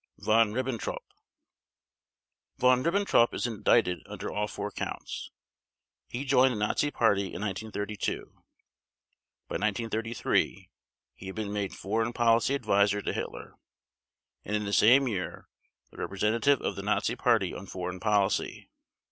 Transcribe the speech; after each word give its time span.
VON 0.17 0.51
RIBBENTROP 0.51 1.03
Von 2.57 2.81
Ribbentrop 2.83 3.35
is 3.35 3.45
indicted 3.45 4.01
under 4.07 4.31
all 4.31 4.47
four 4.47 4.71
Counts. 4.71 5.29
He 6.07 6.25
joined 6.25 6.53
the 6.53 6.57
Nazi 6.57 6.89
Party 6.89 7.27
in 7.35 7.41
1932. 7.43 8.23
By 9.47 9.57
1933 9.57 10.71
he 11.13 11.25
had 11.27 11.35
been 11.35 11.53
made 11.53 11.75
Foreign 11.75 12.13
Policy 12.13 12.55
Adviser 12.55 13.03
to 13.03 13.13
Hitler, 13.13 13.53
and 14.43 14.55
in 14.55 14.65
the 14.65 14.73
same 14.73 15.07
year 15.07 15.47
the 15.91 15.97
representative 15.97 16.59
of 16.63 16.75
the 16.75 16.81
Nazi 16.81 17.15
Party 17.15 17.53
on 17.53 17.67
foreign 17.67 17.99
policy. 17.99 18.71